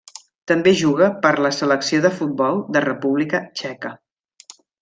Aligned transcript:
També 0.51 0.71
juga 0.79 1.09
per 1.25 1.33
la 1.47 1.51
Selecció 1.59 2.01
de 2.07 2.13
futbol 2.21 2.59
de 2.77 2.85
República 2.89 3.45
Txeca. 3.61 3.93